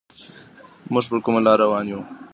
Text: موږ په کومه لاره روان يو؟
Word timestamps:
موږ 0.93 1.05
په 1.11 1.17
کومه 1.23 1.39
لاره 1.45 1.59
روان 1.63 1.85
يو؟ 1.91 1.99